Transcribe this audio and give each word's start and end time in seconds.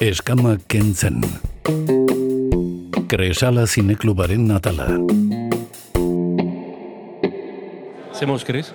Eskama 0.00 0.54
kentzen. 0.64 1.18
Kresala 3.04 3.66
zineklubaren 3.68 4.46
natala. 4.48 4.86
Zemos, 8.16 8.46
Kris? 8.48 8.70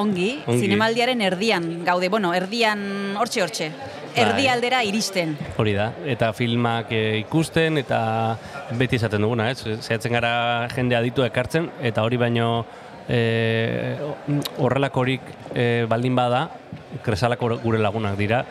Ongi, 0.00 0.38
Ongi. 0.46 0.62
zinemaldiaren 0.62 1.20
erdian 1.20 1.66
gaude, 1.84 2.08
bueno, 2.08 2.32
erdian 2.32 2.80
hortxe 3.20 3.42
hortxe. 3.44 3.68
Bai. 3.74 4.24
Erdi 4.24 4.48
aldera 4.48 4.80
iristen. 4.88 5.36
Hori 5.60 5.76
da, 5.76 5.90
eta 6.08 6.32
filmak 6.32 6.96
eh, 6.96 7.18
ikusten, 7.26 7.76
eta 7.84 8.00
beti 8.80 8.96
izaten 8.96 9.28
duguna, 9.28 9.50
ez? 9.52 9.60
Zehatzen 9.82 10.16
gara 10.16 10.32
jende 10.72 10.96
aditu 10.96 11.28
ekartzen, 11.28 11.68
eta 11.84 12.08
hori 12.08 12.16
baino 12.16 12.48
eh, 13.04 14.00
horrelakorik 14.56 15.28
eh, 15.52 15.84
baldin 15.92 16.16
bada, 16.16 16.46
kresalako 17.04 17.58
gure 17.60 17.84
lagunak 17.84 18.16
dira, 18.16 18.46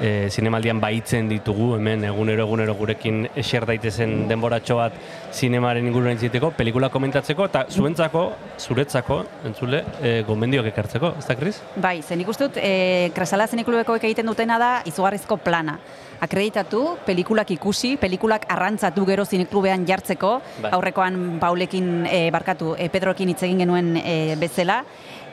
eh, 0.00 0.28
zinemaldian 0.30 0.80
baitzen 0.80 1.28
ditugu, 1.28 1.74
hemen 1.76 2.04
egunero 2.08 2.44
egunero 2.46 2.74
gurekin 2.78 3.24
eser 3.38 3.66
daitezen 3.68 4.28
denboratxo 4.30 4.76
bat 4.78 4.96
zinemaren 5.32 5.86
inguruan 5.86 6.18
itziteko, 6.18 6.52
pelikula 6.56 6.90
komentatzeko, 6.92 7.46
eta 7.50 7.64
zuentzako, 7.70 8.24
zuretzako, 8.58 9.20
entzule, 9.50 9.82
eh, 10.02 10.20
gomendiok 10.26 10.70
ekartzeko, 10.72 11.14
ez 11.18 11.26
da, 11.26 11.36
Kris? 11.38 11.60
Bai, 11.76 12.00
zen 12.02 12.20
ikusten 12.24 12.48
dut, 12.48 12.60
e, 12.62 13.10
Krasala 13.14 13.46
Zeneklubekoek 13.50 14.04
egiten 14.08 14.26
dutena 14.26 14.58
da 14.58 14.70
izugarrizko 14.86 15.38
plana. 15.44 15.78
Akreditatu, 16.20 16.98
pelikulak 17.06 17.50
ikusi, 17.54 17.94
pelikulak 17.96 18.44
arrantzatu 18.52 19.06
gero 19.08 19.24
zineklubean 19.24 19.86
jartzeko, 19.88 20.34
Bai. 20.60 20.72
aurrekoan 20.76 21.38
Paulekin 21.40 22.04
e, 22.04 22.26
barkatu, 22.30 22.74
e, 22.76 22.90
Pedrokin 22.92 23.32
hitz 23.32 23.42
egin 23.46 23.64
genuen 23.64 23.94
e, 23.96 24.36
bezala, 24.40 24.82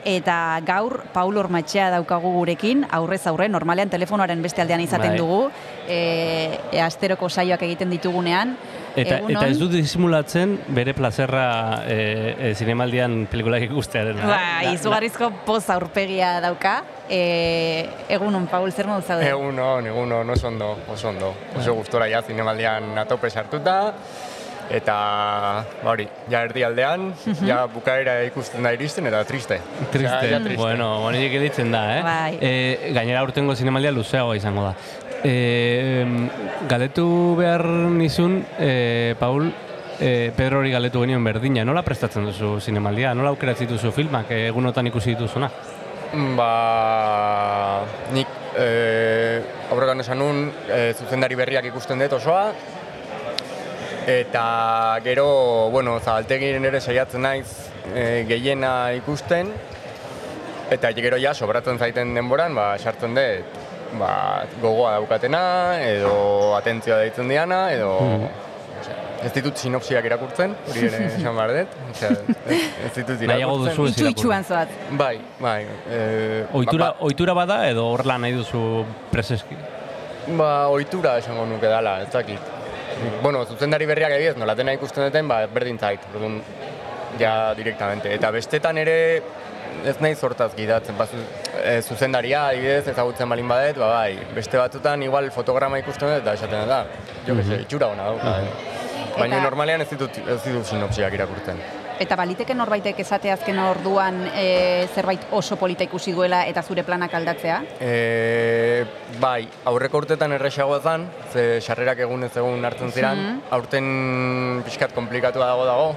eta 0.04 0.60
gaur 0.66 1.02
Paul 1.12 1.36
Ormatxea 1.40 1.90
daukagu 1.90 2.32
gurekin, 2.36 2.84
aurrez 2.90 3.24
aurre, 3.26 3.48
normalean 3.48 3.90
telefonoaren 3.90 4.42
beste 4.42 4.62
aldean 4.62 4.82
izaten 4.84 5.14
Bai. 5.14 5.18
dugu, 5.18 5.40
e, 5.88 6.58
e, 6.72 6.80
asteroko 6.80 7.28
saioak 7.28 7.62
egiten 7.68 7.90
ditugunean. 7.90 8.56
Eta, 8.98 9.18
Egunon. 9.18 9.36
eta 9.36 9.46
ez 9.52 9.58
dut 9.60 9.70
disimulatzen 9.70 10.56
bere 10.74 10.94
plazerra 10.96 11.84
e, 11.86 11.98
e, 12.48 12.54
zinemaldian 12.58 13.26
pelikulak 13.30 13.68
ikustearen. 13.68 14.18
Bai, 14.26 14.72
izugarrizko 14.74 15.30
poz 15.46 15.68
aurpegia 15.70 16.38
dauka. 16.42 16.80
E, 17.08 17.86
egunon, 18.10 18.48
Paul, 18.50 18.72
zer 18.72 18.88
modu 18.90 19.06
zaude? 19.06 19.28
Egunon, 19.28 19.86
egunon, 19.86 20.34
oso 20.34 20.48
ondo, 20.48 20.72
oso 20.90 21.12
ondo. 21.12 21.34
Oso 21.56 21.76
gustora 21.78 22.08
ja 22.10 22.24
zinemaldian 22.26 22.96
atope 22.98 23.30
sartuta. 23.30 23.78
Eta, 24.68 24.94
ba 25.80 25.92
hori, 25.94 26.04
ja 26.28 26.42
erdi 26.44 26.62
aldean, 26.66 27.08
ja 27.48 27.62
bukaera 27.72 28.18
ikusten 28.26 28.66
da 28.66 28.74
iristen 28.76 29.08
eta 29.08 29.22
triste. 29.24 29.56
Triste. 29.94 30.10
Ja, 30.28 30.34
ja 30.34 30.40
triste. 30.44 30.60
Bueno, 30.60 30.90
hori 31.06 31.24
gelditzen 31.32 31.72
da, 31.72 31.82
eh? 31.96 32.02
Bai. 32.04 32.32
E, 32.40 32.92
gainera 32.96 33.22
urtengo 33.24 33.56
zinemaldia 33.56 33.94
luzeagoa 33.96 34.36
izango 34.36 34.66
da. 34.68 34.74
E, 35.24 36.04
galetu 36.68 37.08
behar 37.38 37.64
nizun, 37.96 38.42
e, 38.60 39.16
Paul, 39.18 39.48
e, 39.98 40.30
Pedro 40.36 40.60
hori 40.60 40.74
galetu 40.76 41.00
genioen 41.00 41.24
berdina, 41.24 41.64
nola 41.64 41.82
prestatzen 41.86 42.28
duzu 42.28 42.58
zinemaldia? 42.60 43.14
Nola 43.16 43.32
aukeratzen 43.32 43.72
duzu 43.72 43.92
filmak 43.96 44.36
egunotan 44.36 44.92
ikusi 44.92 45.16
dituzuna? 45.16 45.48
Ba, 46.36 47.84
nik 48.12 48.36
e, 48.56 49.40
aurrekan 49.72 50.04
esan 50.04 50.20
nun, 50.20 50.44
e, 50.68 50.92
zuzendari 50.92 51.36
berriak 51.40 51.72
ikusten 51.72 52.04
dut 52.04 52.20
osoa, 52.20 52.50
eta 54.08 54.98
gero, 55.04 55.68
bueno, 55.70 55.98
zabaltegin 56.00 56.64
ere 56.64 56.80
saiatzen 56.80 57.26
naiz 57.26 57.48
e, 57.92 58.24
gehiena 58.28 58.94
ikusten, 58.96 59.52
eta 60.72 60.92
gero 60.96 61.20
ja, 61.20 61.34
sobratzen 61.34 61.78
zaiten 61.78 62.14
denboran, 62.16 62.56
ba, 62.56 62.70
sartzen 62.80 63.16
dut, 63.18 63.60
ba, 64.00 64.10
gogoa 64.62 64.94
daukatena, 64.96 65.42
edo 65.84 66.54
atentzioa 66.56 67.02
deitzen 67.04 67.28
diana, 67.28 67.66
edo... 67.76 67.94
osea, 68.80 68.96
Ez 69.18 69.32
ditut 69.34 69.58
sinopsiak 69.58 70.04
irakurtzen, 70.06 70.52
hori 70.70 70.84
ere 70.86 70.98
esan 71.18 71.34
behar 71.34 71.52
dut. 71.56 71.72
Osea, 71.90 72.10
ez, 72.54 72.92
ditut 72.94 73.24
irakurtzen. 73.26 73.88
Itxu 73.90 74.12
itxuan 74.12 74.46
zoaz. 74.46 74.68
Bai, 75.00 75.16
bai. 75.42 75.64
E, 75.90 75.98
Oitura, 76.56 76.92
ba, 76.92 77.08
oitura 77.08 77.34
bada 77.34 77.64
edo 77.68 77.88
horrela 77.92 78.16
nahi 78.22 78.38
duzu 78.38 78.62
preseski? 79.12 79.58
Ba, 80.38 80.68
ohitura 80.70 81.18
esango 81.18 81.48
nuke 81.50 81.68
dala, 81.68 81.98
ez 82.06 82.12
dakit. 82.14 82.54
Bueno, 83.22 83.44
zuzendari 83.46 83.86
berriak 83.86 84.12
egiez, 84.16 84.36
nolatena 84.36 84.72
ikusten 84.76 85.04
duten, 85.08 85.28
ba, 85.28 85.46
berdin 85.46 85.78
zait, 85.78 86.00
orduan, 86.14 86.40
ja, 87.18 87.54
direktamente. 87.54 88.12
Eta 88.14 88.30
bestetan 88.34 88.78
ere, 88.78 89.22
ez 89.86 89.96
nahi 90.00 90.14
sortaz 90.14 90.54
gidatzen, 90.56 90.96
ba, 90.98 91.06
zu- 91.06 91.24
e, 91.62 91.80
zuzendaria, 91.82 92.46
adibidez, 92.48 92.86
ezagutzen 92.88 93.28
balin 93.28 93.48
badet, 93.48 93.76
ba, 93.78 93.88
bai, 93.88 94.18
beste 94.34 94.58
batzutan, 94.58 95.02
igual, 95.02 95.30
fotograma 95.30 95.78
ikusten 95.78 96.08
dut, 96.08 96.22
eta 96.22 96.34
esaten 96.34 96.68
da, 96.68 96.84
jo, 97.26 97.34
mm 97.34 97.40
-hmm. 97.40 97.60
itxura 97.66 97.86
hona 97.86 98.04
dauka, 98.04 98.38
eh. 98.40 98.48
Baina 99.18 99.40
normalean 99.42 99.80
ez 99.80 99.88
ditut, 99.90 100.18
ez 100.18 100.42
ditut 100.44 100.64
sinopsiak 100.66 101.12
irakurtzen. 101.12 101.56
Eta 101.98 102.14
baliteke 102.14 102.54
norbaitek 102.54 103.00
esate 103.02 103.32
azken 103.34 103.58
orduan 103.58 104.20
e, 104.30 104.86
zerbait 104.94 105.24
oso 105.34 105.56
polita 105.58 105.82
ikusi 105.82 106.12
duela 106.14 106.44
eta 106.46 106.62
zure 106.62 106.84
planak 106.86 107.14
aldatzea? 107.18 107.56
E, 107.82 108.84
bai, 109.18 109.48
aurreko 109.66 110.04
urtetan 110.04 110.36
erresagoa 110.36 110.78
zen, 110.78 111.08
ze 111.32 111.46
sarrerak 111.60 112.04
egunez 112.06 112.30
egun 112.36 112.64
hartzen 112.64 112.94
ziren, 112.94 113.24
aurten 113.50 114.62
pixkat 114.66 114.94
komplikatua 114.94 115.50
dago 115.50 115.66
dago, 115.66 115.88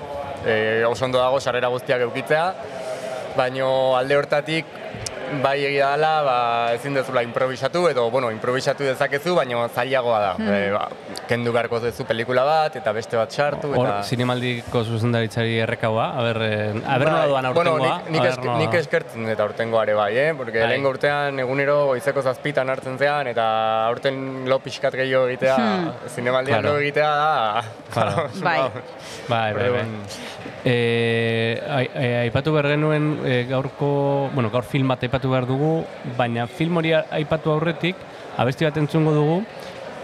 e, 0.42 0.56
oso 0.90 1.06
ondo 1.06 1.22
dago 1.22 1.40
sarrera 1.40 1.70
guztiak 1.70 2.02
eukitzea, 2.10 2.48
baino 3.38 3.96
alde 3.96 4.18
hortatik 4.18 4.66
bai 5.44 5.58
egia 5.66 5.92
dela, 5.96 6.12
ba, 6.26 6.38
ezin 6.76 6.94
dezula 6.94 7.24
improvisatu, 7.24 7.88
edo, 7.90 8.10
bueno, 8.12 8.30
improvisatu 8.32 8.84
dezakezu, 8.84 9.34
baino 9.36 9.68
zailagoa 9.70 10.20
da. 10.20 10.32
E, 10.40 10.72
ba, 10.74 10.88
kendu 11.30 11.54
beharko 11.56 11.80
duzu 11.80 12.04
pelikula 12.10 12.44
bat, 12.44 12.76
eta 12.76 12.92
beste 12.92 13.16
bat 13.18 13.32
sartu, 13.32 13.72
Hor, 13.74 13.88
eta... 13.88 14.04
zinemaldiko 14.04 14.84
zuzendaritzari 14.84 15.58
errekaua, 15.64 16.10
aber, 16.20 16.42
eh, 16.44 16.82
aber 16.86 17.12
nola 17.12 17.28
doan 17.28 17.54
Bueno, 17.54 17.72
aurtengoa? 17.78 17.98
nik, 18.02 18.10
nik, 18.12 18.20
aber 18.22 18.30
esk, 18.34 18.44
nola 18.46 18.58
nik 18.60 18.74
eskertzen 18.82 19.26
dut 19.30 19.40
aurtengoare 19.48 19.94
bai, 19.94 20.12
eh? 20.18 20.34
Porque 20.38 20.60
Bai. 20.60 20.70
lehengo 20.74 20.90
urtean 20.90 21.40
egunero 21.40 21.78
goizeko 21.94 22.22
zazpitan 22.22 22.70
hartzen 22.70 22.98
zean, 23.00 23.28
eta 23.32 23.48
aurten 23.88 24.44
lo 24.50 24.60
pixkat 24.60 24.96
gehiago 25.00 25.28
egitea, 25.30 25.58
zinemaldian 26.16 26.60
Claro. 26.62 26.76
lo 26.76 26.84
egitea 26.84 27.10
da... 27.16 27.64
Claro. 27.94 28.28
Bai. 28.44 28.60
Bai, 29.28 29.54
bai, 29.54 29.70
bai. 29.70 29.86
E, 30.64 31.62
ai- 31.70 31.90
ai- 31.96 32.14
aipatu 32.28 32.52
behar 32.54 32.68
genuen 32.76 33.08
e, 33.26 33.44
gaurko, 33.50 34.30
bueno, 34.34 34.52
gaur 34.54 34.64
film 34.64 34.88
bat 34.94 35.02
aipatu 35.22 35.30
behar 35.30 35.46
dugu, 35.46 35.86
baina 36.18 36.48
film 36.48 36.78
hori 36.78 36.94
aipatu 36.94 37.52
aurretik, 37.54 37.96
abesti 38.38 38.66
bat 38.66 38.78
entzungo 38.78 39.14
dugu, 39.14 39.44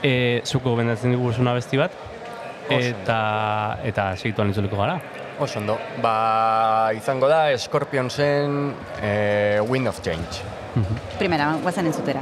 e, 0.03 0.41
zuko 0.45 0.75
gomendatzen 0.75 1.15
dugu 1.15 1.33
zuen 1.33 1.47
abesti 1.47 1.77
bat, 1.77 1.91
eta, 2.69 3.79
eta 3.83 4.11
segituan 4.15 4.51
itzuliko 4.51 4.77
gara. 4.77 4.99
Oso 5.39 5.59
ondo. 5.59 5.77
Ba, 6.01 6.91
izango 6.97 7.27
da 7.29 7.57
Scorpionsen 7.57 8.73
eh, 9.01 9.59
Wind 9.67 9.87
of 9.87 10.01
Change. 10.01 10.45
Primera, 11.17 11.55
guazen 11.63 11.89
entzutera. 11.89 12.21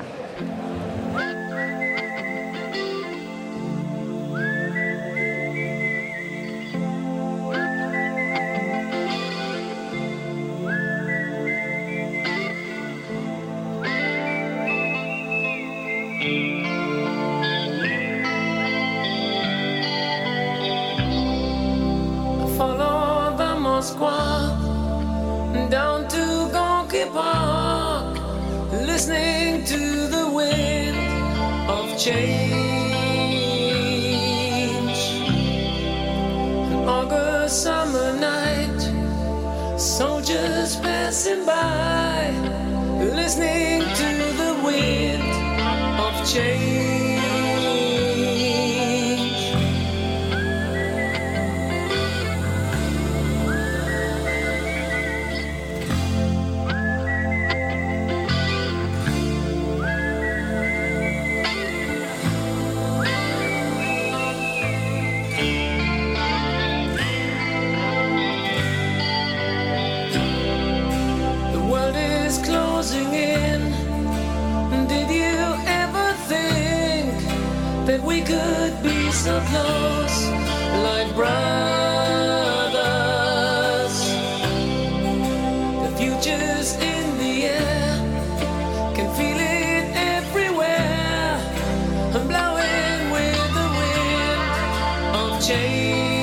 Change. 95.48 96.15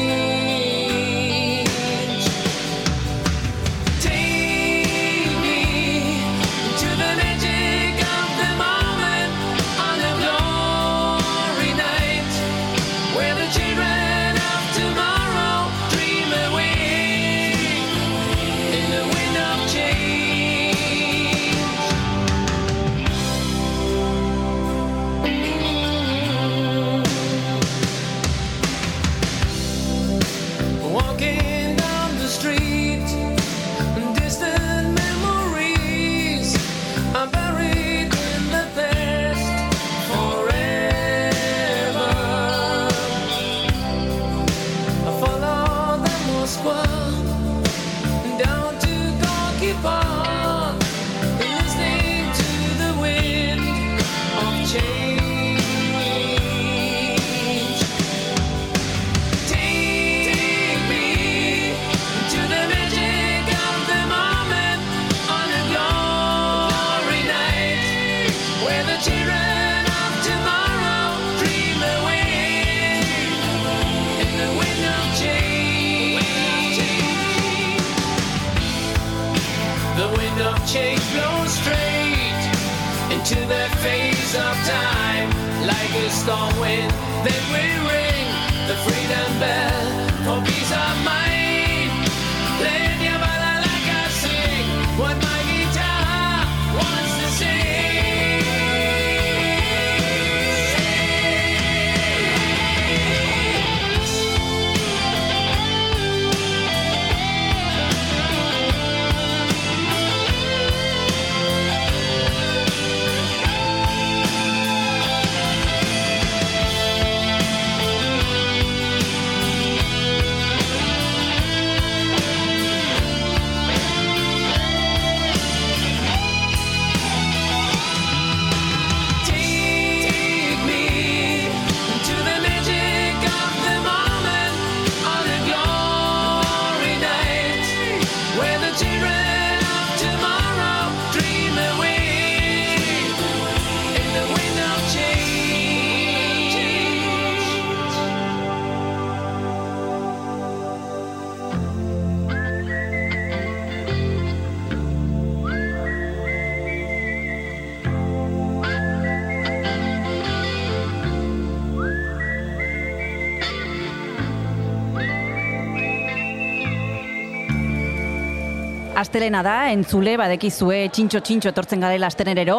Astelena 169.13 169.43
da, 169.45 169.67
entzule, 169.69 170.15
badekizue 170.17 170.87
txintxo 170.89 171.19
txintxo 171.21 171.51
etortzen 171.51 171.83
garela 171.85 172.09
astenerero, 172.09 172.55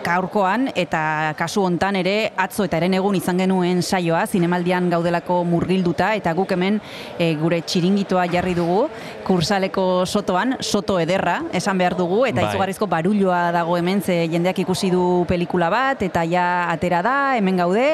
gaurkoan 0.00 0.70
eta 0.72 1.34
kasu 1.36 1.66
hontan 1.66 1.98
ere 2.00 2.30
atzo 2.40 2.64
eta 2.64 2.78
eren 2.78 2.94
egun 2.96 3.18
izan 3.18 3.42
genuen 3.42 3.82
saioa, 3.84 4.22
zinemaldian 4.24 4.86
gaudelako 4.88 5.42
murgilduta 5.44 6.14
eta 6.16 6.32
guk 6.38 6.54
hemen 6.56 6.78
e, 7.18 7.34
gure 7.36 7.58
txiringitoa 7.68 8.22
jarri 8.32 8.54
dugu, 8.56 8.86
kursaleko 9.26 10.06
sotoan, 10.06 10.54
soto 10.64 10.96
ederra, 11.02 11.34
esan 11.52 11.76
behar 11.76 11.98
dugu, 11.98 12.22
eta 12.30 12.46
Bai. 12.46 12.48
izugarrizko 12.48 12.88
barulloa 12.88 13.42
dago 13.58 13.76
hemen, 13.76 14.00
ze 14.00 14.22
jendeak 14.32 14.62
ikusi 14.64 14.88
du 14.94 15.26
pelikula 15.28 15.68
bat, 15.68 16.00
eta 16.06 16.22
ja 16.24 16.46
atera 16.72 17.02
da, 17.04 17.16
hemen 17.36 17.60
gaude, 17.60 17.90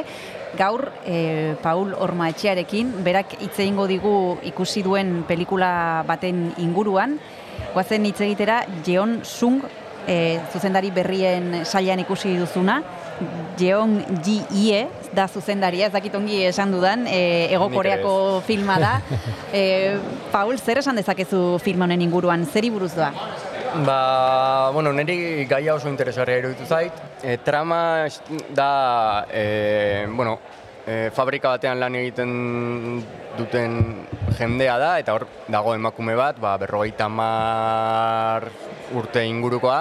gaur 0.55 0.93
e, 1.03 1.57
Paul 1.59 1.91
Ormaetxearekin, 2.07 2.95
berak 3.03 3.35
hitz 3.41 3.57
egingo 3.59 3.89
digu 3.91 4.15
ikusi 4.47 4.87
duen 4.87 5.25
pelikula 5.27 6.05
baten 6.07 6.53
inguruan, 6.63 7.19
Goazen 7.77 8.07
hitz 8.09 8.23
egitera 8.25 8.63
Jeon 8.87 9.19
Sung 9.29 9.61
e, 10.09 10.39
zuzendari 10.49 10.89
berrien 10.97 11.59
sailean 11.67 12.01
ikusi 12.01 12.33
duzuna. 12.41 12.79
Jeon 13.61 13.99
Ji 14.25 14.39
Ie 14.57 14.87
da 15.17 15.27
zuzendaria, 15.29 15.89
ez 15.89 15.93
dakit 15.93 16.15
ongi 16.17 16.43
esan 16.49 16.73
dudan, 16.73 17.05
e, 17.09 17.53
Ego 17.53 17.69
Koreako 17.73 18.15
filma 18.47 18.79
da. 18.81 18.95
E, 19.57 19.97
Paul, 20.33 20.59
zer 20.59 20.81
esan 20.83 20.99
dezakezu 20.99 21.59
film 21.63 21.85
honen 21.85 22.03
inguruan, 22.05 22.43
zeri 22.45 22.69
buruz 22.73 22.91
doa? 22.97 23.13
Ba, 23.87 24.01
bueno, 24.75 24.93
niri 24.93 25.47
gaia 25.49 25.77
oso 25.77 25.89
interesgarria 25.89 26.43
iruditu 26.43 26.67
zait. 26.67 26.93
E, 27.23 27.39
trama 27.45 28.09
da, 28.57 29.25
e, 29.33 30.05
bueno, 30.11 30.39
e, 30.87 31.11
fabrika 31.11 31.57
batean 31.57 31.81
lan 31.83 31.99
egiten 31.99 32.33
duten 33.37 33.77
jendea 34.39 34.79
da, 34.79 34.93
eta 35.03 35.17
hor 35.17 35.27
dago 35.51 35.75
emakume 35.75 36.15
bat, 36.17 36.39
ba, 36.41 36.57
berrogeita 36.63 37.09
mar 37.11 38.49
urte 38.95 39.25
ingurukoa. 39.27 39.81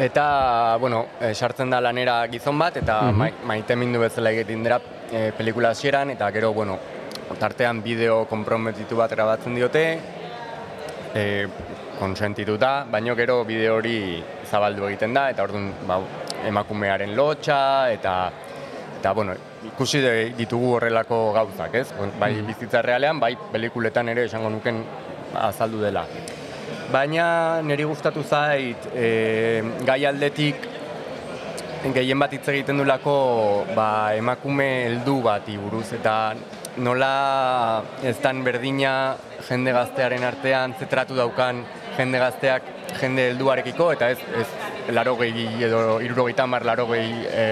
Eta, 0.00 0.76
bueno, 0.80 1.04
e, 1.20 1.32
sartzen 1.34 1.72
da 1.72 1.80
lanera 1.80 2.22
gizon 2.30 2.58
bat, 2.60 2.76
eta 2.80 3.00
mai, 3.12 3.32
maite 3.44 3.76
mindu 3.76 4.00
bezala 4.00 4.32
egiten 4.36 4.64
dira 4.64 4.78
e, 5.10 5.30
pelikula 5.36 5.74
hasieran, 5.74 6.14
eta 6.14 6.30
gero, 6.32 6.52
bueno, 6.56 6.78
tartean 7.40 7.82
bideo 7.82 8.24
konprometitu 8.30 8.96
bat 9.00 9.12
erabatzen 9.12 9.56
diote, 9.58 9.84
e, 11.14 11.24
konsentituta, 11.98 12.86
baino 12.88 13.14
gero 13.16 13.42
bideo 13.44 13.76
hori 13.76 13.98
zabaldu 14.48 14.86
egiten 14.88 15.12
da, 15.16 15.28
eta 15.34 15.44
orduan 15.44 15.68
ba, 15.88 15.98
emakumearen 16.48 17.12
lotxa, 17.16 17.60
eta, 17.92 18.14
eta 19.00 19.12
bueno, 19.16 19.32
ikusi 19.64 20.02
ditugu 20.36 20.74
horrelako 20.76 21.32
gauzak, 21.32 21.74
ez? 21.80 21.86
Bai 22.20 22.34
bizitza 22.44 22.82
realean, 22.84 23.20
bai 23.20 23.32
pelikuletan 23.52 24.12
ere 24.12 24.26
esango 24.28 24.50
nuken 24.52 24.82
azaldu 25.40 25.80
dela. 25.80 26.04
Baina 26.92 27.62
niri 27.64 27.86
gustatu 27.88 28.22
zait 28.22 28.90
e, 28.92 29.62
gai 29.88 30.04
aldetik 30.04 30.68
gehien 31.94 32.20
bat 32.20 32.32
hitz 32.34 32.44
egiten 32.52 32.82
dulako 32.82 33.16
ba, 33.72 34.12
emakume 34.18 34.68
heldu 34.90 35.20
bati 35.24 35.56
buruz 35.56 35.86
eta 35.96 36.34
nola 36.84 37.12
ez 38.04 38.18
dan 38.20 38.44
berdina 38.44 38.92
jende 39.48 39.72
gaztearen 39.72 40.26
artean 40.28 40.74
zetratu 40.78 41.16
daukan 41.16 41.64
jende 41.96 42.20
gazteak 42.20 42.68
jende 43.00 43.30
helduarekiko 43.30 43.92
eta 43.94 44.10
ez, 44.12 44.18
ez 44.42 44.92
laro 44.92 45.16
gehi 45.16 45.46
edo 45.64 46.00
irurogeita 46.04 46.44
hamar 46.44 46.66
laro 46.68 46.90
gehi 46.92 47.24
e, 47.30 47.46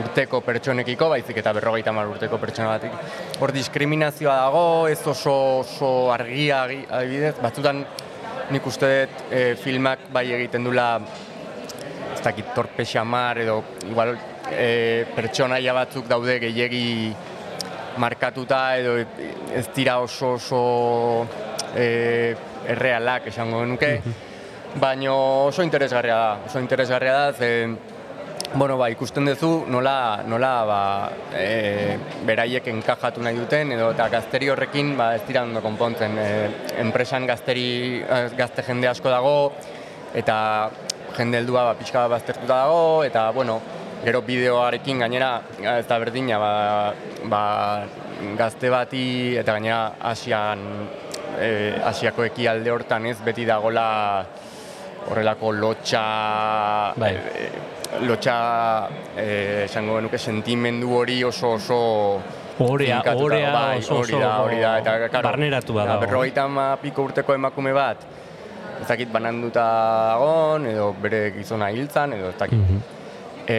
urteko 0.00 0.40
pertsonekiko, 0.44 1.08
baizik 1.12 1.38
eta 1.42 1.52
berrogeita 1.56 1.92
hamar 1.92 2.10
urteko 2.10 2.38
pertsona 2.42 2.74
batik. 2.74 2.96
Hor 3.40 3.52
diskriminazioa 3.54 4.34
dago, 4.40 4.64
ez 4.90 5.00
oso, 5.06 5.36
oso 5.60 5.92
argia 6.14 6.64
adibidez, 6.64 7.36
batzutan 7.42 7.84
nik 8.52 8.66
uste 8.68 8.90
dut 8.90 9.22
e, 9.32 9.42
filmak 9.60 10.08
bai 10.12 10.26
egiten 10.36 10.66
dula 10.66 10.88
ez 12.12 12.20
dakit 12.24 12.52
torpe 12.56 12.84
xamar 12.84 13.40
edo 13.40 13.62
igual 13.88 14.14
e, 14.50 15.06
pertsonaia 15.14 15.72
batzuk 15.76 16.08
daude 16.10 16.36
gehiegi 16.42 17.14
markatuta 18.00 18.60
edo 18.76 18.98
ez 18.98 19.66
dira 19.74 19.98
oso 20.02 20.34
oso 20.36 20.62
e, 21.76 22.34
errealak 22.68 23.28
esango 23.28 23.60
genuke, 23.62 23.90
baino 24.80 25.16
oso 25.48 25.62
interesgarria 25.62 26.14
da, 26.14 26.30
oso 26.48 26.60
interesgarria 26.60 27.12
da, 27.12 27.32
ze, 27.32 27.50
bueno, 28.54 28.76
ba, 28.78 28.88
ikusten 28.90 29.26
duzu 29.26 29.64
nola, 29.68 30.22
nola 30.26 30.50
ba, 30.68 30.80
e, 31.34 31.96
beraiek 32.26 32.68
enkajatu 32.70 33.22
nahi 33.24 33.36
duten, 33.38 33.72
edo 33.74 33.90
eta 33.94 34.06
gazteri 34.12 34.50
horrekin 34.52 34.94
ba, 34.98 35.10
ez 35.16 35.24
dira 35.26 35.42
ondo 35.42 35.62
konpontzen. 35.64 36.14
E, 36.18 36.28
enpresan 36.84 37.26
gazteri, 37.26 38.02
eh, 38.02 38.28
gazte 38.38 38.62
jende 38.66 38.88
asko 38.90 39.10
dago, 39.10 39.36
eta 40.14 40.36
jende 41.16 41.42
heldua 41.42 41.66
ba, 41.70 41.74
pixka 41.78 42.06
baztertuta 42.10 42.60
dago, 42.62 43.02
eta, 43.04 43.26
bueno, 43.34 43.60
gero 44.04 44.22
bideoarekin 44.22 45.02
gainera, 45.02 45.34
eh, 45.58 45.78
ez 45.80 45.86
da 45.90 45.98
berdina, 45.98 46.38
ba, 46.38 46.54
ba, 47.24 47.44
gazte 48.38 48.70
bati, 48.70 49.04
eta 49.40 49.58
gainera 49.58 49.96
Asian, 50.14 50.62
e, 51.40 51.74
Asiako 51.90 52.30
ekialde 52.30 52.70
hortan 52.70 53.10
ez, 53.10 53.18
beti 53.24 53.44
dagola 53.44 53.86
horrelako 55.10 55.50
lotxa, 55.52 56.04
Bai. 56.96 57.14
e, 57.14 57.48
lotxa, 58.04 58.88
eh, 59.16 59.64
esango 59.64 59.98
genuke 59.98 60.18
sentimendu 60.18 60.94
hori 60.96 61.22
oso 61.24 61.54
oso 61.58 61.82
Orea, 62.58 63.02
orea 63.16 63.50
bai, 63.50 63.78
oso, 63.78 63.96
hori 63.98 64.12
da, 64.12 64.42
hori 64.42 64.60
da, 64.60 64.76
eta, 64.78 65.08
claro, 65.08 65.26
barneratua 65.26 65.82
da, 65.82 65.88
dago. 65.88 66.04
Berrogeita 66.04 66.44
ama 66.46 66.66
piko 66.78 67.02
urteko 67.08 67.34
emakume 67.34 67.72
bat, 67.74 68.04
ez 68.80 68.86
dakit 68.86 69.10
bananduta 69.10 69.64
agon, 70.12 70.68
edo 70.70 70.92
bere 71.02 71.32
gizona 71.34 71.72
hiltzan, 71.74 72.14
edo 72.14 72.30
ez 72.30 72.38
dakit. 72.38 72.58
Mhm. 72.58 72.78
E, 73.44 73.56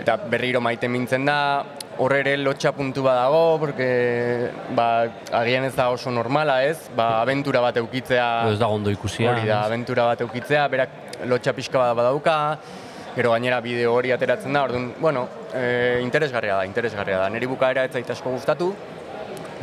eta 0.00 0.14
berriro 0.30 0.62
maite 0.62 0.88
mintzen 0.88 1.26
da, 1.26 1.64
hor 1.98 2.14
ere 2.14 2.36
lotxa 2.38 2.70
puntu 2.72 3.02
bat 3.02 3.18
dago, 3.18 3.58
porque 3.58 4.50
ba, 4.76 5.08
agian 5.40 5.66
ez 5.66 5.74
da 5.74 5.90
oso 5.90 6.12
normala 6.14 6.62
ez, 6.64 6.78
ba, 6.96 7.20
abentura 7.20 7.60
bat 7.60 7.76
eukitzea, 7.82 8.28
ez 8.52 8.60
dago 8.60 8.78
ondo 8.78 8.94
ikusia. 8.94 9.32
hori 9.32 9.48
da, 9.48 9.64
abentura 9.66 10.06
bat 10.12 10.22
eukitzea, 10.22 10.68
berak 10.70 11.24
lotxa 11.26 11.52
pixka 11.52 11.82
bat 11.82 11.96
badauka, 11.98 12.38
gero 13.18 13.32
gainera 13.34 13.58
bideo 13.64 13.96
hori 13.98 14.12
ateratzen 14.14 14.54
da, 14.54 14.62
orduan, 14.68 14.92
bueno, 15.02 15.26
e, 15.50 15.98
interesgarria 16.04 16.60
da, 16.60 16.66
interesgarria 16.68 17.18
da. 17.24 17.28
Neri 17.34 17.48
bukaera 17.50 17.82
ez 17.88 17.92
zait 17.98 18.10
asko 18.14 18.30
gustatu, 18.36 18.70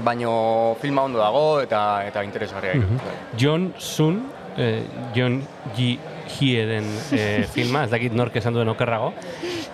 baino 0.03 0.75
filma 0.81 1.05
ondo 1.07 1.21
dago 1.21 1.61
eta 1.63 1.79
eta 2.09 2.23
interesgarria 2.27 2.75
iruditzen 2.75 2.99
zait. 3.05 3.37
John 3.39 3.69
Sun, 3.79 4.25
eh, 4.57 4.83
John 5.15 5.39
Ji 5.77 5.93
Hie 6.35 6.65
den 6.67 6.89
eh, 7.15 7.45
filma, 7.55 7.85
ez 7.85 7.93
dakit 7.93 8.15
nork 8.17 8.35
esan 8.35 8.57
duen 8.57 8.71
okerrago. 8.73 9.13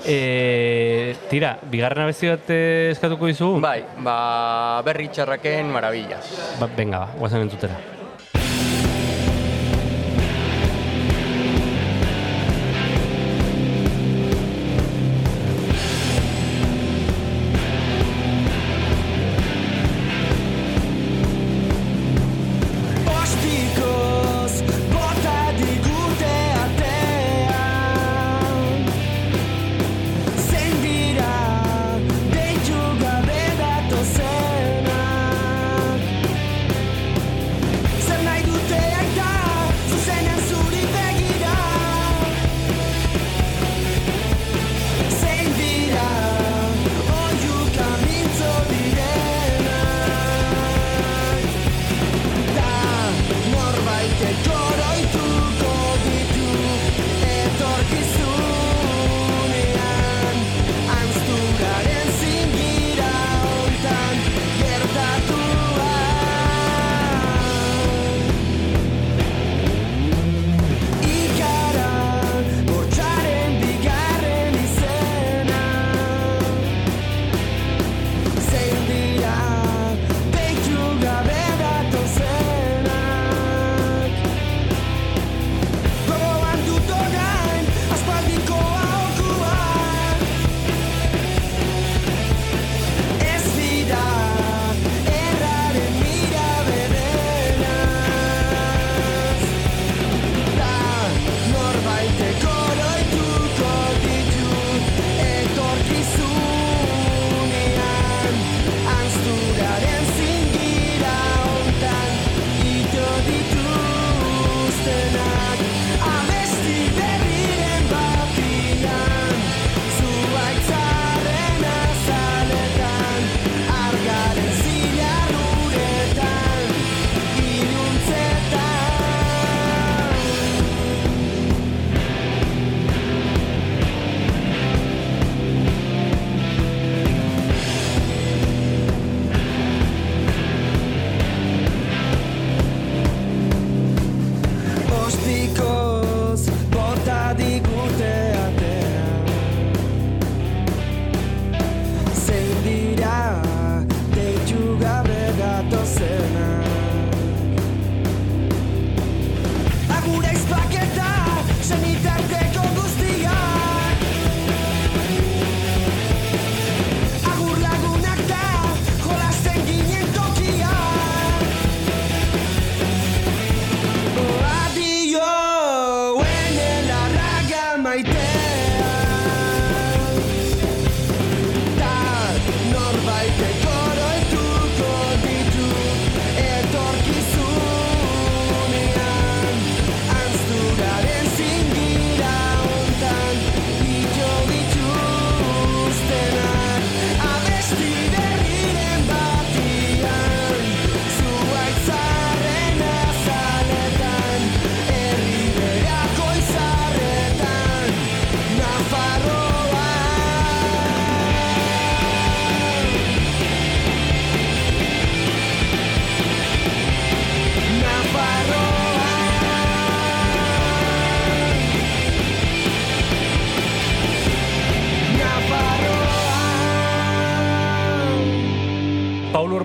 Eh, 0.06 1.16
tira, 1.32 1.56
bigarren 1.72 2.06
abesti 2.06 2.30
bat 2.30 2.54
eskatuko 2.54 3.32
dizugu? 3.32 3.64
Bai, 3.64 3.80
ba, 4.06 4.20
berri 4.86 5.10
txarraken 5.10 5.74
maravillas. 5.74 6.30
Ba, 6.62 6.70
venga, 6.78 7.06
ba, 7.08 7.18
guazen 7.24 7.48
entzutera. 7.48 8.01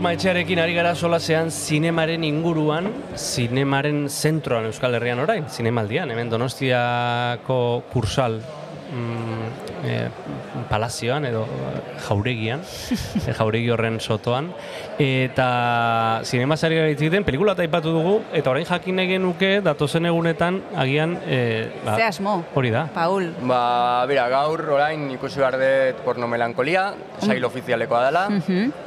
Urmaetxearekin 0.06 0.60
ari 0.62 0.74
gara 0.76 0.92
solasean 0.94 1.48
zinemaren 1.50 2.22
inguruan, 2.22 2.84
zinemaren 3.18 4.04
zentroan 4.06 4.68
Euskal 4.68 4.94
Herrian 4.94 5.18
orain, 5.18 5.48
zinemaldian, 5.50 6.12
hemen 6.14 6.30
Donostiako 6.30 7.56
kursal 7.90 8.38
mm, 8.38 9.48
e, 9.82 9.96
palazioan 10.70 11.26
edo 11.26 11.42
jauregian, 12.06 12.62
e, 13.24 13.34
jauregi 13.34 13.74
horren 13.74 13.98
sotoan, 13.98 14.52
eta 15.02 15.50
zinemaz 16.22 16.62
ari 16.70 16.78
gara 16.78 16.94
hitz 16.94 17.00
egiten, 17.02 17.26
pelikula 17.26 17.58
eta 17.58 17.66
aipatu 17.66 17.98
dugu, 17.98 18.16
eta 18.30 18.54
orain 18.54 18.70
jakin 18.70 19.02
nahi 19.02 19.16
genuke 19.16 19.52
datozen 19.66 20.06
egunetan 20.06 20.62
agian... 20.86 21.18
E, 21.26 21.42
ba, 21.82 21.98
Ze 21.98 22.06
asmo, 22.12 22.38
Hori 22.54 22.70
da. 22.70 22.86
Paul. 22.94 23.32
Ba, 23.42 24.06
bera, 24.06 24.30
gaur 24.30 24.68
orain 24.78 25.08
ikusi 25.18 25.42
behar 25.42 25.58
dut 25.58 26.06
porno 26.06 26.30
melankolia, 26.30 26.92
sail 27.18 27.50
ofizialekoa 27.50 28.06
dela. 28.06 28.28
Mhm. 28.30 28.85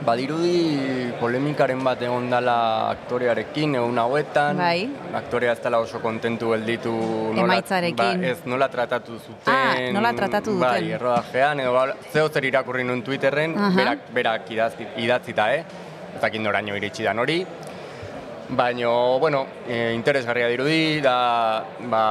Badirudi 0.00 1.12
polemikaren 1.20 1.82
bat 1.84 2.00
egon 2.02 2.30
dela 2.32 2.54
aktorearekin 2.94 3.74
egun 3.76 3.98
hauetan. 4.00 4.56
Bai. 4.56 4.88
Aktorea 5.18 5.52
ez 5.52 5.60
dela 5.60 5.80
oso 5.82 6.00
kontentu 6.00 6.54
gelditu 6.54 6.92
nola, 6.94 7.42
Emaitzarekin. 7.44 8.22
Ba, 8.22 8.30
ez 8.30 8.38
nola 8.48 8.70
tratatu 8.72 9.18
zuten. 9.18 9.52
Ah, 9.52 9.74
nola 9.92 10.14
tratatu 10.16 10.54
duten. 10.56 10.64
Bai, 10.64 10.94
errodajean, 10.96 11.60
edo 11.60 11.74
ba, 11.76 11.84
zeo 12.14 12.30
zer 12.30 12.48
irakurri 12.48 12.86
nuen 12.88 13.02
Twitterren, 13.04 13.56
Aha. 13.58 13.76
berak, 13.76 14.06
berak 14.16 14.50
idatzi, 14.56 14.88
idatzita, 15.04 15.50
eh? 15.54 15.64
Ez 16.14 16.20
dakit 16.22 16.40
noraino 16.40 16.78
iritsi 16.80 17.04
dan 17.04 17.20
hori. 17.20 17.42
Baina, 18.50 18.94
bueno, 19.20 19.44
e, 19.68 19.92
interesgarria 19.94 20.48
dirudi, 20.50 21.00
da, 21.04 21.64
ba, 21.92 22.04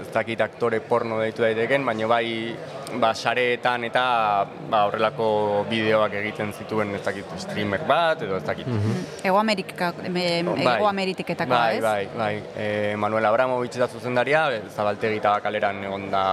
ez 0.00 0.08
dakit 0.14 0.40
aktore 0.40 0.80
porno 0.80 1.20
deitu 1.20 1.44
daiteken, 1.44 1.84
baina 1.86 2.08
bai, 2.10 2.56
ba, 3.00 3.12
sareetan 3.14 3.84
eta 3.88 4.04
ba, 4.70 4.84
horrelako 4.88 5.26
bideoak 5.70 6.14
egiten 6.20 6.52
zituen 6.52 6.94
ez 6.94 7.02
dakit 7.04 7.34
streamer 7.42 7.84
bat, 7.88 8.22
edo 8.26 8.38
ez 8.38 8.44
dakit. 8.44 8.68
Ego 9.22 9.38
Amerika, 9.38 9.92
em, 10.04 10.14
Bai. 10.14 10.76
Ego 10.76 10.88
Ameriketakoa, 10.88 11.58
bai, 11.58 11.76
ez? 11.76 11.82
Bai, 11.82 12.08
bai, 12.16 12.34
e, 12.56 12.96
Manuel 12.96 13.26
Abramovich 13.26 13.78
da 13.78 13.88
zuzendaria, 13.88 14.46
zabaltegi 14.74 15.20
eta 15.22 15.38
kaleran 15.40 15.84
egon 15.84 16.10
da 16.10 16.24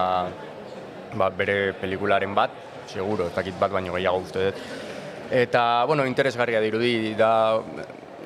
ba, 1.15 1.29
bere 1.29 1.73
pelikularen 1.79 2.35
bat, 2.35 2.51
seguro, 2.87 3.27
ez 3.27 3.35
dakit 3.35 3.57
bat 3.59 3.71
baino 3.71 3.93
gehiago 3.93 4.23
uste 4.23 4.49
dut. 4.49 4.63
Eta, 5.31 5.85
bueno, 5.87 6.05
interesgarria 6.05 6.59
dirudi, 6.59 7.13
da, 7.15 7.61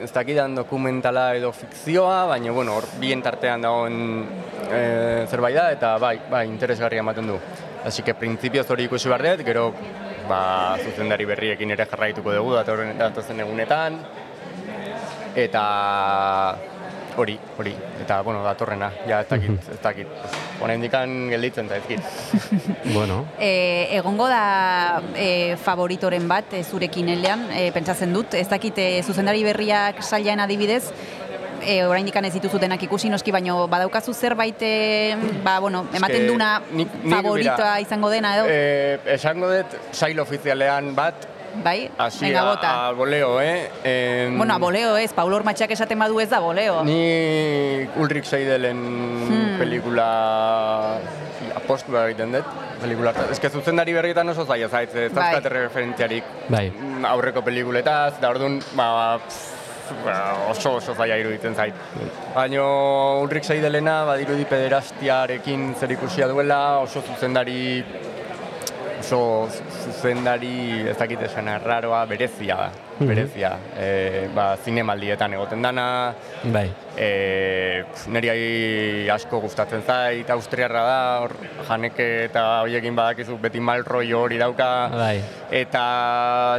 ez 0.01 0.11
dakidan 0.11 0.55
dokumentala 0.57 1.29
edo 1.37 1.51
fikzioa, 1.55 2.25
baina, 2.31 2.51
bueno, 2.51 2.75
hor 2.79 2.87
bien 2.99 3.21
tartean 3.23 3.61
dagoen 3.61 4.25
e, 4.67 4.81
zerbait 5.29 5.55
da, 5.55 5.69
eta 5.75 5.95
bai, 6.01 6.17
bai, 6.31 6.45
interesgarria 6.49 7.05
ematen 7.05 7.29
du. 7.31 7.39
Así 7.85 8.01
que, 8.01 8.15
printzipioz 8.17 8.65
hori 8.73 8.87
ikusi 8.89 9.09
behar 9.11 9.21
dut, 9.21 9.45
gero, 9.45 9.67
ba, 10.27 10.77
zuzendari 10.81 11.25
berriekin 11.29 11.71
ere 11.75 11.85
jarraituko 11.85 12.33
dugu, 12.33 12.55
datorren 12.57 12.97
datozen 12.97 13.43
egunetan, 13.45 13.99
eta 15.37 15.65
hori, 17.15 17.37
hori, 17.57 17.75
eta, 18.01 18.21
bueno, 18.21 18.41
datorrena, 18.43 18.89
ja, 19.07 19.21
ez 19.21 19.29
dakit, 19.29 19.69
ez 19.71 19.79
dakit, 19.83 20.07
honendikan 20.61 21.13
gelditzen 21.31 21.69
da 21.69 21.77
ezkit. 21.77 22.01
Bueno, 22.95 23.23
E, 23.41 23.87
egongo 23.97 24.27
da 24.29 25.01
e, 25.17 25.55
favoritoren 25.61 26.27
bat 26.29 26.53
e, 26.53 26.63
zurekin 26.63 27.09
elean, 27.09 27.47
e, 27.51 27.69
pentsatzen 27.75 28.13
dut, 28.13 28.33
ez 28.37 28.47
dakit 28.49 28.77
e, 28.81 28.87
zuzendari 29.03 29.43
berriak 29.45 30.03
sailean 30.03 30.41
adibidez, 30.43 30.83
e, 31.65 31.83
oraindik 31.85 32.15
ez 32.15 32.33
dituzutenak 32.33 32.81
ikusi 32.83 33.09
noski, 33.09 33.31
baino 33.31 33.67
badaukazu 33.67 34.13
zerbait 34.13 34.55
e, 34.61 35.15
ba, 35.43 35.59
bueno, 35.59 35.85
ematen 35.93 36.15
Eske, 36.23 36.27
duna 36.27 36.61
nik- 36.71 36.91
nik, 37.03 37.13
favoritoa 37.15 37.55
mira, 37.57 37.79
izango 37.81 38.09
dena 38.09 38.35
edo, 38.37 38.45
Eh, 38.49 38.99
esango 39.15 39.49
dut, 39.51 39.65
sail 39.91 40.19
ofizialean 40.19 40.93
bat, 40.95 41.27
bai? 41.63 41.89
hasi 41.97 42.25
Venga, 42.25 42.41
a, 42.41 42.45
bota. 42.45 42.87
a 42.87 42.91
boleo, 42.91 43.39
eh? 43.41 43.69
Em, 43.83 44.37
Bueno, 44.37 44.53
a 44.53 44.57
boleo 44.57 44.97
ez, 44.97 45.13
Paulo 45.13 45.37
Ormatxak 45.37 45.71
esaten 45.71 45.97
badu 45.99 46.19
ez 46.19 46.29
da 46.29 46.39
boleo. 46.39 46.83
Ni 46.83 47.87
Ulrich 47.97 48.25
Seidelen 48.25 48.77
Hmm. 48.77 49.57
pelikula 49.59 50.97
apostua 51.55 52.07
egiten 52.09 52.31
dut, 52.33 52.45
pelikula. 52.81 53.13
Ez 53.31 53.39
que 53.39 53.49
zuzendari 53.49 53.93
berrietan 53.93 54.27
oso 54.29 54.45
zaila 54.45 54.67
zait, 54.69 54.93
ez 54.95 55.13
Bai. 55.13 55.39
referentziarik 55.41 56.23
bai. 56.49 56.71
aurreko 57.07 57.41
pelikuletaz, 57.41 58.19
da 58.19 58.29
orduan, 58.29 58.59
ba, 58.75 59.17
pff, 59.19 59.54
ba, 60.05 60.49
oso 60.49 60.75
oso 60.79 60.95
zaila 60.95 61.17
iruditzen 61.21 61.55
zait. 61.55 61.73
Baina 62.35 62.65
Ulrich 63.21 63.45
Seidelena 63.45 64.03
badirudi 64.05 64.45
pederastiarekin 64.49 65.73
zer 65.79 65.95
ikusia 65.97 66.27
duela, 66.27 66.79
oso 66.79 67.01
zuzendari 67.01 67.83
oso 68.99 69.47
zuzendari 69.85 70.87
ez 70.89 70.97
dakit 70.97 71.21
esan 71.27 71.47
arraroa 71.51 72.05
berezia 72.09 72.55
da, 72.57 72.69
berezia. 72.99 73.51
E, 73.77 74.27
ba, 74.33 74.55
zinemaldietan 74.63 75.37
egoten 75.37 75.61
dana, 75.61 75.85
Bai. 76.43 76.69
E, 76.97 77.83
pf, 77.91 78.07
niri 78.13 79.09
asko 79.11 79.39
gustatzen 79.43 79.83
zait, 79.85 80.29
austriarra 80.33 80.83
da, 80.85 80.99
hor 81.23 81.35
janeke 81.67 82.07
eta 82.25 82.45
hoiekin 82.63 82.95
badakizu 82.97 83.37
beti 83.41 83.59
mal 83.59 83.85
rollo 83.85 84.21
hori 84.25 84.39
dauka, 84.41 84.69
Bai. 84.93 85.17
eta 85.51 85.83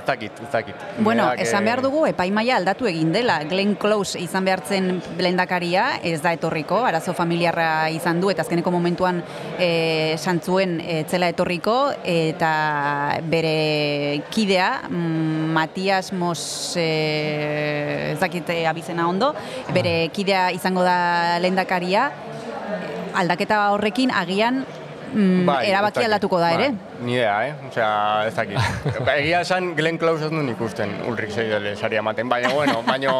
ez 0.01 0.05
dakit, 0.09 0.43
ez 0.43 0.51
dakit. 0.53 0.87
Bueno, 0.99 1.25
Berak, 1.31 1.43
esan 1.47 1.63
eh, 1.63 1.67
behar 1.71 1.83
dugu 1.85 2.05
epaimaia 2.11 2.57
aldatu 2.61 2.89
egin 2.91 3.13
dela. 3.15 3.39
Glenn 3.49 3.77
Close 3.81 4.21
izan 4.21 4.45
behartzen 4.47 5.01
blendakaria, 5.19 5.87
ez 6.05 6.21
da 6.25 6.33
etorriko, 6.37 6.83
arazo 6.85 7.15
familiarra 7.17 7.89
izan 7.95 8.21
du, 8.21 8.31
eta 8.33 8.45
azkeneko 8.45 8.73
momentuan 8.75 9.23
e, 9.59 10.17
santzuen 10.19 10.79
e, 10.81 11.03
zela 11.09 11.31
etorriko, 11.33 11.77
eta 12.05 12.53
bere 13.31 14.23
kidea, 14.31 14.71
mm, 14.91 15.53
Matias 15.57 16.13
Mos, 16.13 16.75
e, 16.77 18.13
ez 18.13 18.21
dakit 18.21 18.49
eh, 18.51 18.67
abizena 18.69 19.09
ondo, 19.09 19.33
bere 19.75 20.09
kidea 20.15 20.26
izango 20.55 20.83
da 20.87 21.39
lehendakaria, 21.43 22.11
aldaketa 23.17 23.71
horrekin 23.75 24.11
agian 24.11 24.65
mm, 25.13 25.47
bai, 25.49 25.61
erabaki 25.71 26.05
aldatuko 26.05 26.41
da 26.41 26.51
ere. 26.57 26.69
Bai, 26.75 27.05
Ni 27.07 27.17
idea, 27.17 27.37
eh? 27.49 27.55
Osea, 27.69 27.89
ez 28.27 28.35
dakit. 28.35 28.59
Egia 29.17 29.41
esan 29.45 29.73
Glenn 29.77 29.99
Close 30.01 30.27
ez 30.27 30.33
nuen 30.33 30.49
ikusten 30.53 30.93
Ulrich 31.09 31.35
Seidel 31.37 31.69
saria 31.77 32.01
ematen, 32.01 32.29
baina, 32.29 32.53
bueno, 32.57 32.81
baina 32.87 33.15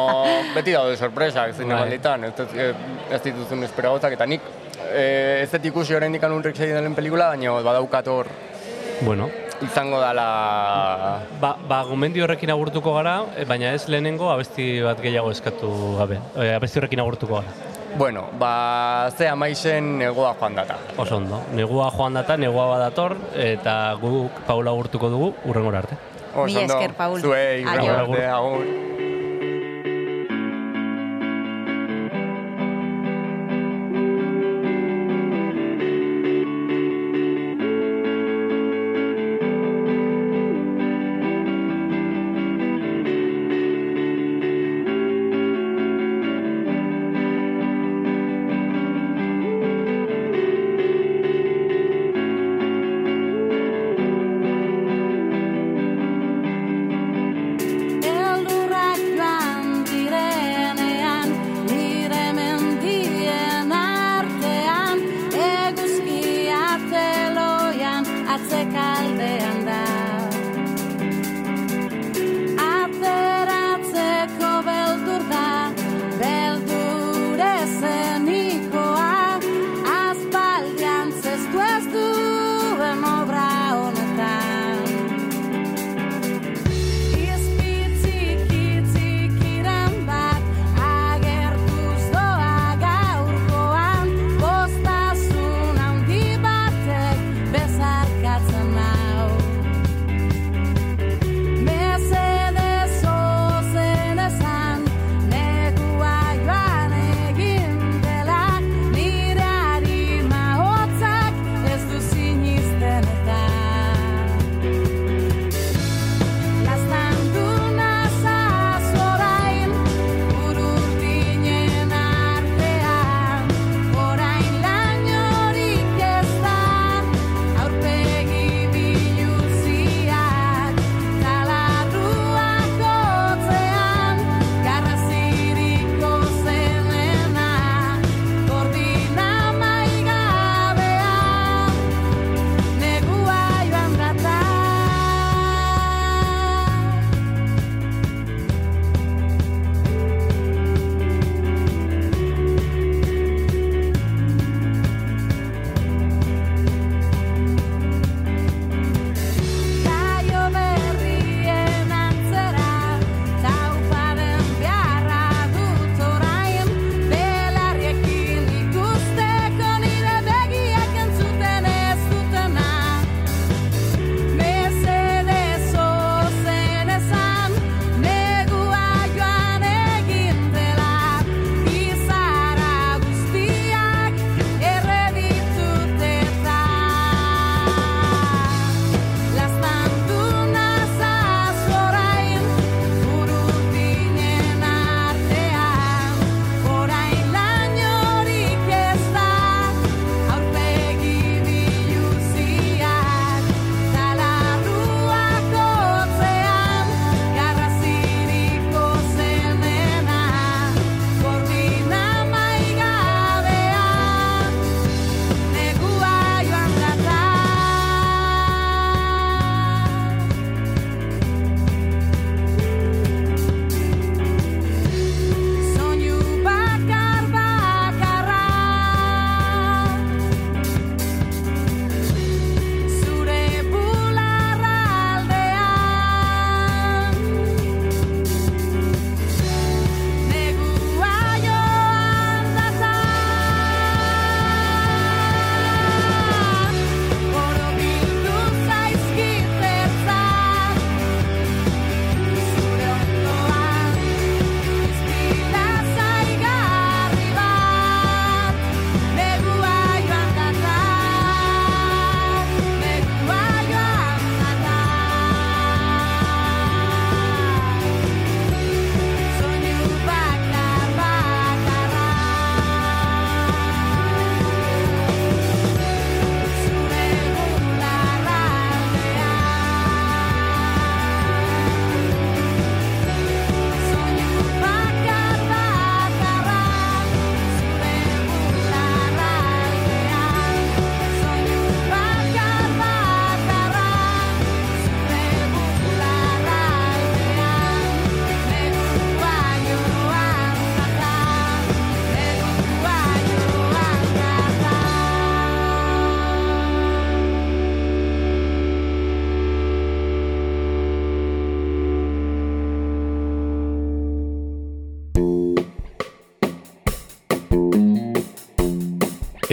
beti 0.55 0.73
daude 0.73 0.97
zinemalditan, 0.97 2.23
ez, 2.25 2.33
ez, 2.39 2.75
ez 3.11 3.21
dituzun 3.23 3.63
esperagotzak, 3.63 4.13
eta 4.17 4.25
nik 4.25 4.41
eh, 4.91 5.43
ez 5.43 5.51
dut 5.51 5.65
ikusi 5.65 5.95
oraindik 5.95 6.23
Ulrich 6.23 6.57
Seidelen 6.57 6.95
pelikula, 6.95 7.29
baina 7.35 7.59
badaukat 7.61 8.07
hor. 8.07 8.27
Bueno, 9.01 9.29
izango 9.65 9.99
dala... 10.01 11.21
Ba, 11.41 11.55
ba 11.69 11.81
gomendio 11.87 12.25
horrekin 12.25 12.51
agurtuko 12.53 12.93
gara, 12.97 13.19
eh, 13.37 13.45
baina 13.49 13.73
ez 13.73 13.87
lehenengo 13.89 14.29
abesti 14.31 14.81
bat 14.85 15.01
gehiago 15.01 15.31
eskatu 15.33 15.71
gabe. 15.97 16.19
E, 16.35 16.51
abesti 16.55 16.81
horrekin 16.81 17.01
agurtuko 17.03 17.41
gara. 17.41 17.55
Bueno, 17.97 18.27
ba, 18.37 19.09
ze 19.17 19.27
amaizen 19.27 19.97
negoa 19.97 20.35
joan 20.39 20.55
data. 20.55 20.77
Oso 20.97 21.17
ondo. 21.17 21.41
Negua 21.57 21.89
joan 21.95 22.19
data, 22.19 22.37
negua 22.37 22.67
badator, 22.75 23.17
eta 23.33 23.95
guk 24.01 24.43
Paula 24.45 24.71
agurtuko 24.75 25.09
dugu 25.09 25.33
urrengora 25.45 25.85
arte. 25.85 25.97
Oso 26.35 26.59
ondo. 26.59 26.73
esker, 26.73 26.93
Paul. 26.93 27.21
Zuei, 27.21 27.63
Aio. 27.65 27.91
urrengo 27.91 28.13
arte, 28.13 28.25
agur. 28.27 29.06